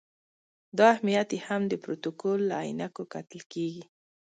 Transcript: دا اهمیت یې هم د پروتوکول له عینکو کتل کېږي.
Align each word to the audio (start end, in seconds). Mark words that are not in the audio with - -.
دا 0.77 0.85
اهمیت 0.93 1.29
یې 1.35 1.39
هم 1.47 1.61
د 1.67 1.73
پروتوکول 1.83 2.39
له 2.49 2.55
عینکو 2.65 3.03
کتل 3.13 3.41
کېږي. 3.53 3.83